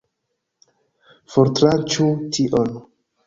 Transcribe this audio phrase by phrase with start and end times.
[1.33, 2.75] Fortranĉu tion!